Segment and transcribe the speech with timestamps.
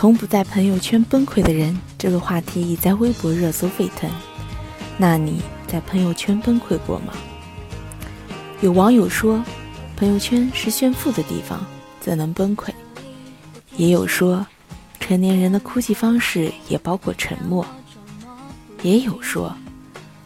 [0.00, 4.10] 从不在朋友圈崩溃的人，这个话题已在微博热搜沸腾。
[4.96, 7.12] 那你在朋友圈崩溃过吗？
[8.62, 9.44] 有网友说，
[9.98, 11.66] 朋友圈是炫富的地方，
[12.00, 12.70] 怎能崩溃？
[13.76, 14.46] 也有说，
[15.00, 17.62] 成年人的哭泣方式也包括沉默。
[18.80, 19.54] 也有说，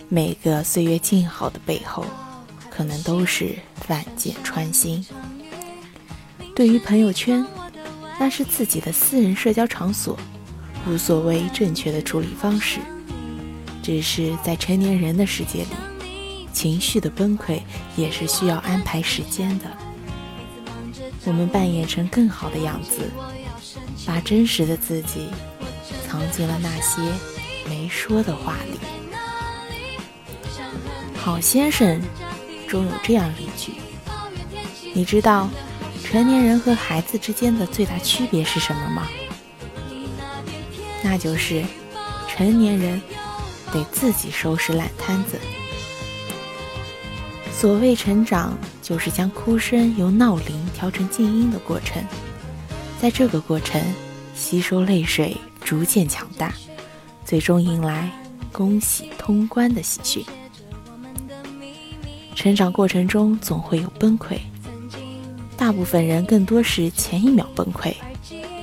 [0.09, 2.06] 每个岁月静好的背后，
[2.70, 3.56] 可能都是
[3.88, 5.04] 万箭穿心。
[6.54, 7.44] 对于朋友圈，
[8.18, 10.18] 那是自己的私人社交场所，
[10.86, 12.81] 无所谓正确的处理方式。
[13.82, 17.61] 只是在成年人的世界里，情绪的崩溃
[17.96, 19.67] 也是需要安排时间的。
[21.27, 23.11] 我们扮演成更好的样子，
[24.07, 25.29] 把真实的自己
[26.07, 27.03] 藏进了那些
[27.68, 28.79] 没说的话里。
[31.17, 32.01] 好先生
[32.69, 33.73] 中有这样一句
[34.95, 35.48] ：“你知道
[36.05, 39.09] 成年人和孩子之间的最大区别是什么吗？
[41.03, 41.65] 那就是
[42.28, 43.01] 成年人。”
[43.73, 45.37] 得自己收拾烂摊子。
[47.53, 52.01] 所谓成长，就是将哭声由闹铃调成静音的过程。
[53.00, 53.83] 在这个过程，
[54.33, 56.55] 吸收泪水逐渐强大，
[57.25, 58.09] 最终迎来
[58.53, 60.25] 恭喜通关的喜讯。
[62.37, 64.39] 成长过程中总会有崩溃，
[65.56, 67.94] 大部分人更多是前一秒崩溃，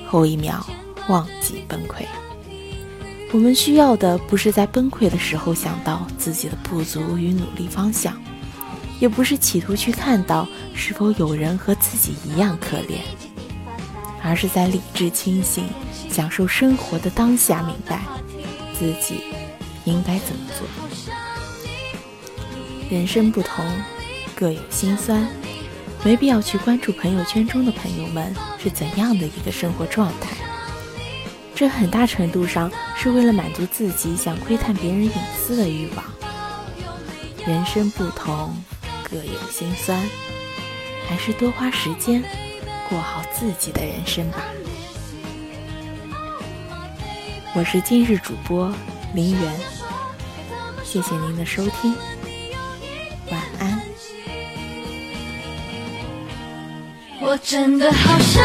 [0.07, 0.65] 后一秒
[1.07, 2.05] 忘记崩溃。
[3.33, 8.13] 我们需要的不是在崩溃的时候想到自己的不足与努力方向，
[8.99, 12.99] 也不是企图去看到是否有人和自己一样可怜，
[14.21, 15.63] 而是在理智清醒、
[16.09, 18.01] 享受生活的当下，明白
[18.77, 19.23] 自己
[19.85, 20.67] 应该怎么做。
[22.89, 23.65] 人生不同，
[24.35, 25.25] 各有辛酸，
[26.03, 30.35] 没必要去关注朋友圈中的朋友们是怎样的一个生活状态。
[31.53, 36.03] 这很大程度上是为了满足自己想窥探别人隐私的欲望。
[37.45, 38.55] 人生不同，
[39.03, 39.99] 各有辛酸，
[41.07, 42.23] 还是多花时间
[42.89, 44.39] 过好自己的人生吧。
[47.53, 48.73] 我是今日主播
[49.13, 49.53] 林媛，
[50.83, 51.95] 谢谢您的收听，
[57.21, 58.43] 我真的好想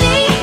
[0.00, 0.37] 你。